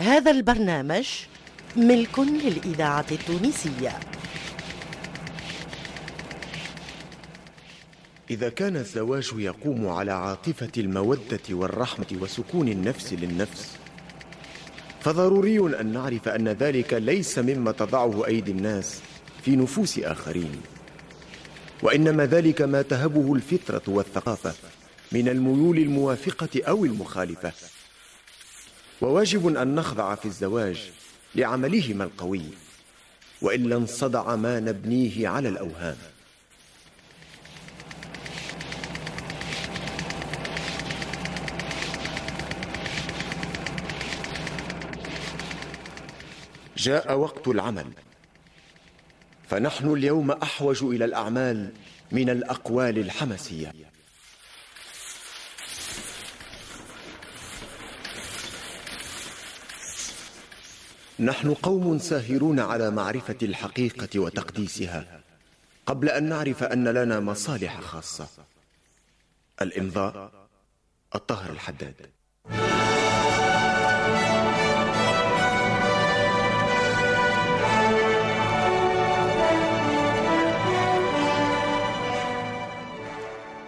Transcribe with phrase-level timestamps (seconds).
[0.00, 1.08] هذا البرنامج
[1.76, 4.00] ملك للإذاعة التونسية.
[8.30, 13.76] إذا كان الزواج يقوم على عاطفة المودة والرحمة وسكون النفس للنفس
[15.00, 19.00] فضروري أن نعرف أن ذلك ليس مما تضعه أيدي الناس
[19.42, 20.60] في نفوس آخرين
[21.82, 24.54] وإنما ذلك ما تهبه الفطرة والثقافة
[25.12, 27.52] من الميول الموافقة أو المخالفة.
[29.00, 30.90] وواجب أن نخضع في الزواج
[31.34, 32.42] لعملهما القوي
[33.42, 35.96] وإلا انصدع ما نبنيه على الأوهام.
[46.76, 47.86] جاء وقت العمل
[49.48, 51.72] فنحن اليوم أحوج إلى الأعمال
[52.12, 53.72] من الأقوال الحمسية
[61.20, 65.20] نحن قوم ساهرون على معرفة الحقيقة وتقديسها
[65.86, 68.28] قبل أن نعرف أن لنا مصالح خاصة.
[69.62, 70.32] الإمضاء
[71.14, 71.94] الطهر الحداد.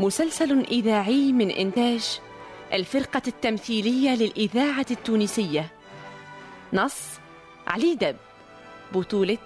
[0.00, 2.20] مسلسل إذاعي من إنتاج
[2.72, 5.72] الفرقة التمثيلية للإذاعة التونسية.
[6.72, 6.98] نص
[7.68, 8.16] علي دب
[8.94, 9.38] بطولة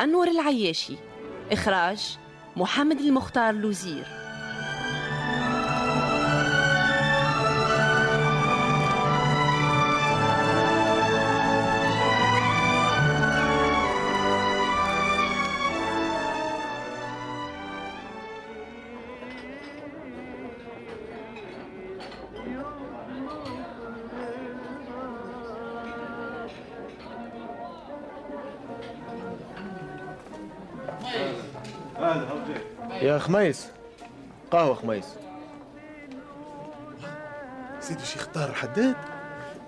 [0.00, 0.96] أنور العياشي
[1.52, 2.18] إخراج
[2.56, 4.06] محمد المختار لوزير.
[32.90, 33.68] يا خميس.
[34.50, 35.04] قهوة خميس.
[37.80, 38.96] سيدي الشيخ طاهر حداد؟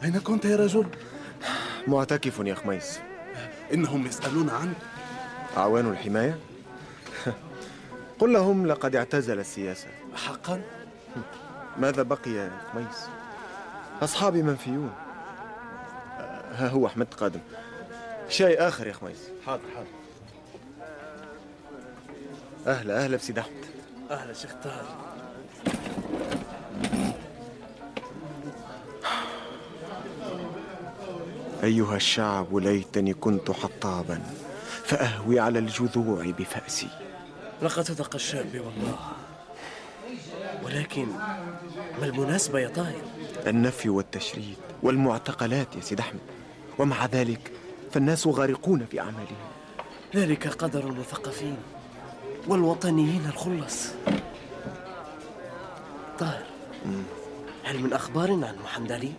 [0.02, 0.86] أين كنت يا رجل؟
[1.86, 3.00] معتكف يا خميس.
[3.74, 4.76] إنهم يسألون عنك.
[5.56, 6.38] أعوان الحماية؟
[8.18, 9.88] قل لهم لقد اعتزل السياسة.
[10.14, 10.62] حقا؟
[11.78, 13.08] ماذا بقي يا خميس؟
[14.02, 14.90] أصحابي منفيون
[16.54, 17.40] ها هو أحمد قادم.
[18.28, 19.30] شيء آخر يا خميس.
[19.46, 19.99] حاضر حاضر.
[22.66, 23.64] أهلا أهلا بسيد أحمد
[24.10, 24.84] أهلا شيخ طاهر.
[31.62, 34.22] أيها الشعب ليتني كنت حطابا
[34.84, 36.88] فأهوي على الجذوع بفأسي.
[37.62, 38.98] لقد صدق الشاب والله.
[40.64, 41.06] ولكن
[42.00, 43.02] ما المناسبة يا طاهر؟
[43.46, 46.20] النفي والتشريد والمعتقلات يا سيد أحمد.
[46.78, 47.52] ومع ذلك
[47.92, 49.36] فالناس غارقون في أعمالهم.
[50.14, 51.56] ذلك قدر المثقفين.
[52.50, 53.88] والوطنيين الخلص.
[56.18, 56.42] طاهر
[57.64, 59.12] هل من أخبار عن محمد علي؟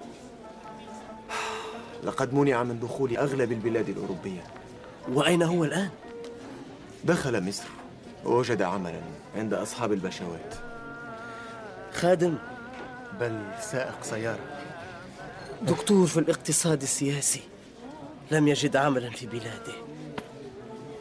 [2.03, 4.43] لقد منع من دخول أغلب البلاد الأوروبية.
[5.09, 5.89] وأين هو الآن؟
[7.03, 7.63] دخل مصر
[8.25, 9.01] ووجد عملا
[9.35, 10.55] عند أصحاب البشوات
[11.93, 12.35] خادم.
[13.19, 14.61] بل سائق سيارة.
[15.61, 17.41] دكتور في الاقتصاد السياسي.
[18.31, 19.73] لم يجد عملا في بلاده.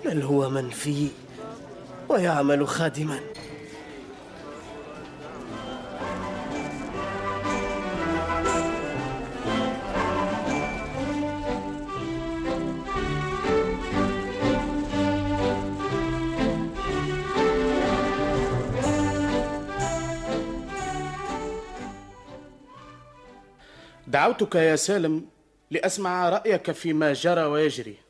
[0.05, 1.09] بل هو منفي
[2.11, 3.21] ويعمل خادما.
[24.07, 25.27] دعوتك يا سالم
[25.71, 28.10] لأسمع رأيك فيما جرى ويجري.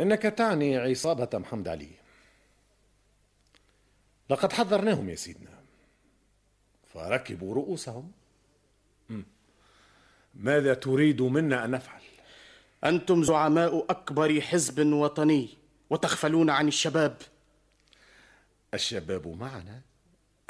[0.00, 1.90] إنك تعني عصابة محمد علي.
[4.30, 5.54] لقد حذرناهم يا سيدنا.
[6.94, 8.12] فركبوا رؤوسهم.
[10.34, 12.00] ماذا تريد منا أن نفعل؟
[12.84, 15.48] أنتم زعماء أكبر حزب وطني
[15.90, 17.16] وتغفلون عن الشباب.
[18.74, 19.80] الشباب معنا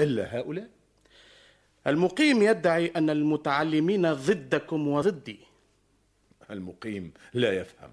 [0.00, 0.70] إلا هؤلاء؟
[1.86, 5.38] المقيم يدعي أن المتعلمين ضدكم وضدي.
[6.50, 7.90] المقيم لا يفهم.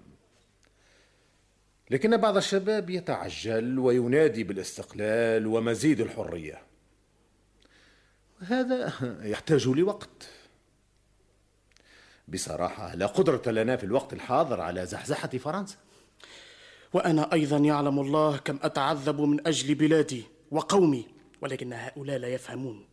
[1.90, 6.62] لكن بعض الشباب يتعجل وينادي بالاستقلال ومزيد الحرية.
[8.40, 8.92] هذا
[9.22, 10.28] يحتاج لوقت.
[12.28, 15.76] بصراحة لا قدرة لنا في الوقت الحاضر على زحزحة فرنسا.
[16.92, 21.06] وأنا أيضا يعلم الله كم أتعذب من أجل بلادي وقومي
[21.40, 22.86] ولكن هؤلاء لا يفهمون.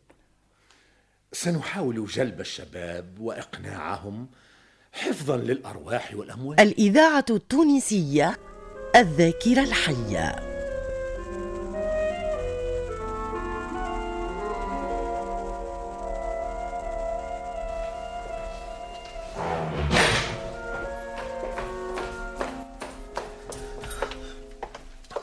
[1.32, 4.28] سنحاول جلب الشباب وإقناعهم
[4.92, 6.60] حفظا للأرواح والأموال.
[6.60, 8.38] الإذاعة التونسية
[8.96, 10.36] الذاكرة الحية.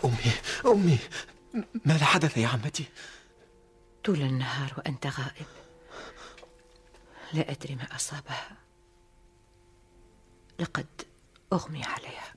[0.05, 0.13] أمي
[0.67, 0.99] أمي
[1.85, 2.85] ماذا حدث يا عمتي؟
[4.05, 5.47] طول النهار وأنت غائب.
[7.33, 8.57] لا أدري ما أصابها.
[10.59, 10.87] لقد
[11.53, 12.36] أغمي عليها.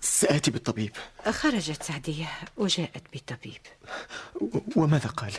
[0.00, 0.92] سآتي بالطبيب.
[1.30, 3.60] خرجت سعدية وجاءت بطبيب
[4.40, 5.32] و- وماذا قال؟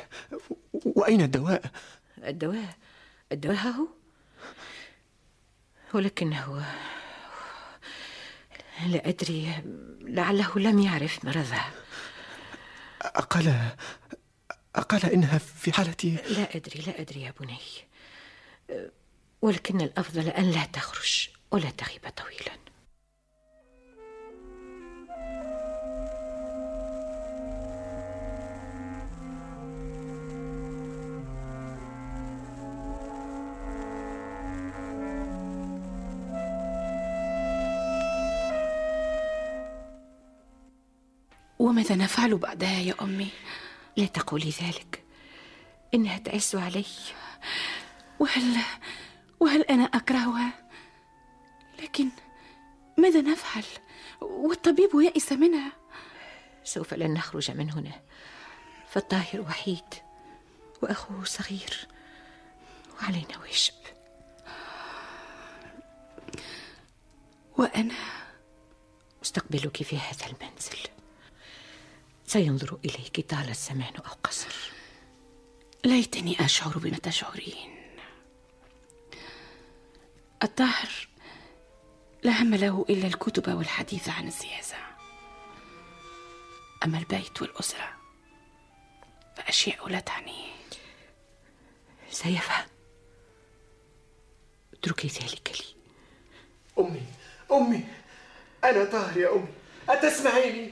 [0.73, 1.61] وأين الدواء؟
[2.17, 2.75] الدواء
[3.31, 3.87] الدواء ها هو؟
[5.93, 6.65] ولكنه
[8.85, 9.53] لا أدري
[10.01, 11.71] لعله لم يعرف مرضها
[13.01, 13.71] أقال
[14.75, 15.95] أقال إنها في حالة
[16.29, 17.57] لا أدري لا أدري يا بني.
[19.41, 22.57] ولكن الأفضل أن لا تخرج ولا تغيب طويلا.
[41.67, 43.29] وماذا نفعل بعدها يا أمي؟
[43.97, 45.03] لا تقولي ذلك.
[45.93, 46.85] إنها تعز علي.
[48.19, 48.57] وهل
[49.39, 50.69] وهل أنا أكرهها؟
[51.83, 52.09] لكن
[52.97, 53.63] ماذا نفعل؟
[54.21, 55.71] والطبيب يئس منها.
[56.63, 58.01] سوف لن نخرج من هنا.
[58.89, 59.93] فالطاهر وحيد
[60.81, 61.87] وأخوه صغير
[63.01, 63.73] وعلينا واجب
[67.57, 67.95] وأنا؟
[69.23, 70.56] أستقبلك في هذا المنزل.
[72.27, 74.55] سينظر إليك طال الزمان أو قصر.
[75.85, 77.77] ليتني أشعر بما تشعرين
[80.43, 81.07] الطاهر
[82.23, 84.75] لا هم له إلا الكتب والحديث عن السياسة
[86.85, 87.89] أما البيت والأسرة
[89.37, 90.47] فأشياء لا تعنيه
[92.11, 92.65] سيفهم
[94.73, 95.65] اتركي ذلك لي.
[96.83, 97.01] أمي
[97.51, 97.83] أمي
[98.63, 99.47] أنا طاهر يا أمي.
[99.89, 100.71] أتسمعيني؟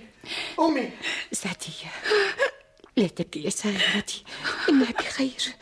[0.59, 0.91] أمي.
[1.31, 1.91] سعدية
[2.97, 4.23] لا تبكي يا سيدتي
[4.69, 5.55] إنها بخير.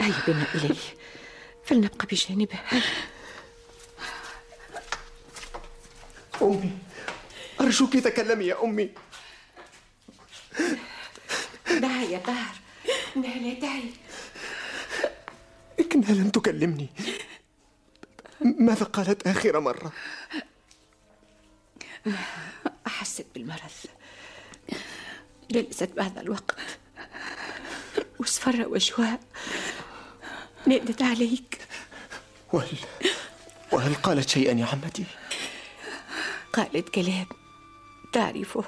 [0.00, 0.80] هيا بنا إليه
[1.64, 2.58] فلنبقى بجانبه
[6.42, 6.78] أمي
[7.60, 8.90] أرجوك تكلمي يا أمي.
[11.70, 12.54] دعها يا طاهر.
[13.16, 13.90] إنها لا تعي.
[15.78, 16.88] لكنها لم تكلمني.
[18.40, 19.92] ماذا قالت آخر مرة؟
[23.60, 23.90] أحست
[24.68, 24.82] بالمرض
[25.50, 26.56] جلست بعد الوقت.
[28.20, 29.20] واصفر وجهها
[30.66, 31.58] نادت عليك.
[32.52, 32.78] وهل
[33.72, 35.04] وهل قالت شيئا يا عمتي؟
[36.52, 37.26] قالت كلام
[38.12, 38.64] تعرفه.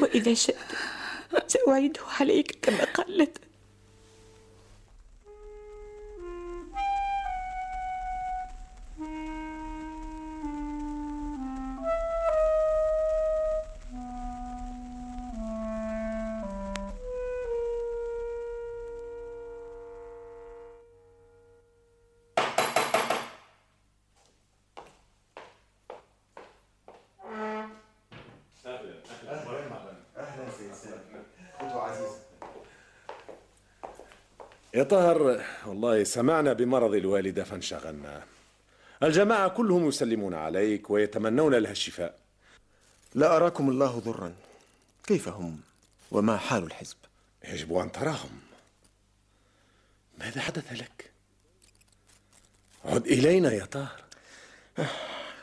[0.00, 0.56] وإذا شئت
[1.46, 3.38] سأعيده عليك كما قالت.
[34.74, 38.22] يا طاهر والله سمعنا بمرض الوالدة فانشغلنا.
[39.02, 42.18] الجماعة كلهم يسلمون عليك ويتمنون لها الشفاء.
[43.14, 44.34] لا أراكم الله ضرا.
[45.06, 45.60] كيف هم؟
[46.10, 46.96] وما حال الحزب؟
[47.44, 48.40] يجب أن تراهم.
[50.18, 51.10] ماذا حدث لك؟
[52.84, 54.02] عد إلينا يا طاهر.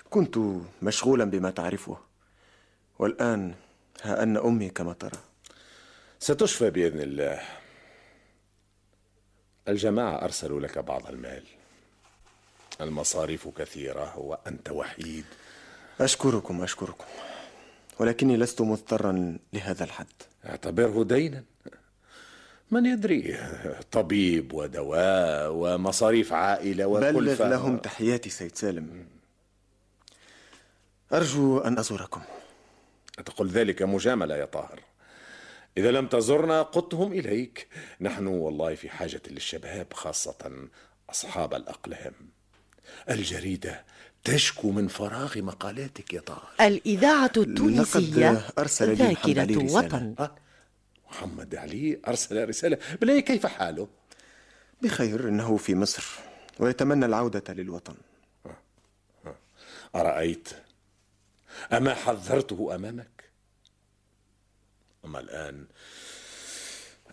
[0.09, 0.39] كنت
[0.81, 1.98] مشغولا بما تعرفه.
[3.00, 3.53] والآن
[4.01, 5.19] ها أن أمي كما ترى.
[6.19, 7.41] ستشفى بإذن الله.
[9.68, 11.44] الجماعة أرسلوا لك بعض المال.
[12.82, 15.25] المصاريف كثيرة وأنت وحيد.
[16.01, 17.06] أشكركم أشكركم.
[18.00, 20.08] ولكني لست مضطرا لهذا الحد.
[20.46, 21.44] اعتبره دينا.
[22.72, 23.38] من يدري؟
[23.92, 29.06] طبيب ودواء ومصاريف عائلة بلغ وكلفة لهم تحياتي سيد سالم.
[31.13, 32.22] أرجو أن أزوركم.
[33.25, 34.80] تقول ذلك مجاملة يا طاهر.
[35.79, 37.67] إذا لم تزرنا قدتهم إليك.
[38.01, 40.67] نحن والله في حاجة للشباب خاصة
[41.09, 42.13] أصحاب الأقلام.
[43.09, 43.86] الجريدة
[44.24, 50.15] تشكو من فراغ مقالاتك يا طاهر الإذاعة التونسية لقد أرسل لي محمد علي ذاكرة رسالة.
[50.17, 50.29] وطن؟
[51.12, 52.77] محمد علي أرسل رسالة.
[53.01, 53.88] بلاي كيف حاله؟
[54.81, 56.05] بخير إنه في مصر
[56.59, 57.95] ويتمنى العودة للوطن.
[59.95, 60.50] أرأيت
[61.74, 63.18] أما حذرته أمامك؟
[65.06, 65.65] أما الآن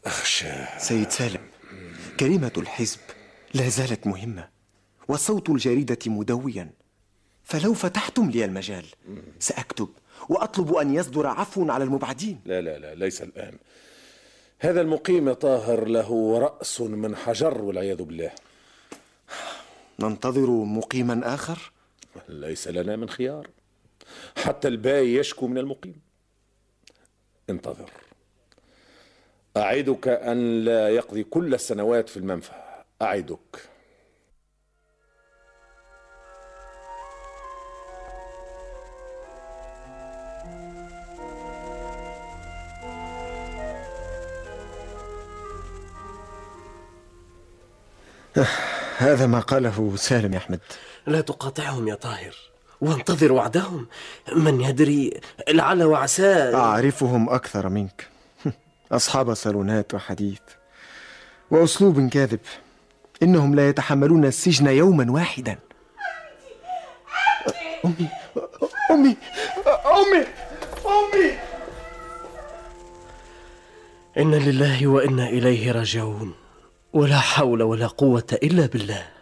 [0.07, 0.79] أخشى.
[0.79, 1.41] سيد سالم
[2.21, 3.01] كلمة الحزب
[3.55, 4.49] لا زالت مهمة
[5.09, 6.71] وصوت الجريدة مدويا.
[7.45, 8.87] فلو فتحتم لي المجال
[9.39, 9.89] سأكتب
[10.29, 12.41] وأطلب أن يصدر عفو على المبعدين.
[12.45, 13.59] لا لا لا ليس الآن.
[14.59, 18.31] هذا المقيم طاهر له رأس من حجر والعياذ بالله.
[20.01, 21.73] ننتظر مقيما آخر؟
[22.29, 23.49] ليس لنا من خيار.
[24.37, 26.06] حتى الباي يشكو من المقيم.
[27.51, 27.91] انتظر.
[29.57, 32.53] أعدك أن لا يقضي كل السنوات في المنفى.
[33.03, 33.69] أعدك.
[48.97, 50.61] هذا ما قاله سالم يا أحمد.
[51.07, 52.37] لا تقاطعهم يا طاهر.
[52.81, 53.87] وانتظر وعدهم.
[54.37, 56.55] من يدري لعل وعسى.
[56.55, 58.09] أعرفهم أكثر منك.
[58.93, 60.41] أصحاب صالونات وحديث.
[61.51, 62.41] وأسلوب كاذب.
[63.23, 65.59] إنهم لا يتحملون السجن يوما واحدا.
[67.85, 68.09] أمي
[68.91, 69.17] أمي
[69.87, 70.27] أمي
[70.87, 71.39] أمي.
[74.19, 76.35] إنا لله وإنا إليه راجعون.
[76.93, 79.16] ولا حول ولا قوة إلا بالله.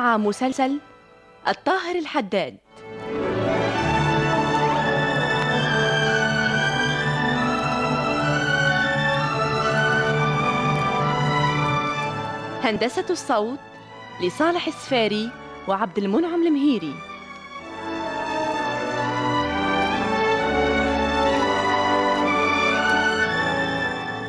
[0.00, 0.78] مع مسلسل
[1.48, 2.56] الطاهر الحداد.
[12.62, 13.58] هندسة الصوت
[14.22, 15.30] لصالح السفاري
[15.68, 16.94] وعبد المنعم المهيري.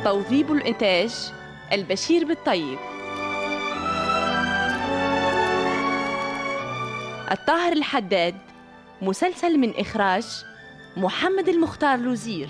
[0.04, 1.32] توظيب الإنتاج
[1.72, 2.91] البشير بالطيب.
[7.32, 8.34] الطاهر الحداد
[9.02, 10.24] مسلسل من إخراج
[10.96, 12.48] محمد المختار لوزير.